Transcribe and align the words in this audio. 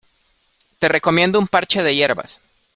Te 0.79 0.87
recomiendo 0.89 1.37
un 1.37 1.47
parche 1.47 1.83
de 1.83 1.95
hierbas. 1.95 2.41